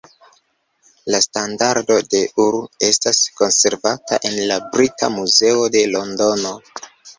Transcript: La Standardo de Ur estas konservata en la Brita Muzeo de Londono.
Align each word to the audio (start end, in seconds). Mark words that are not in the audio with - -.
La 1.15 1.19
Standardo 1.25 1.97
de 2.13 2.21
Ur 2.45 2.57
estas 2.89 3.21
konservata 3.43 4.21
en 4.31 4.41
la 4.53 4.59
Brita 4.73 5.13
Muzeo 5.21 5.71
de 5.79 5.87
Londono. 5.95 6.59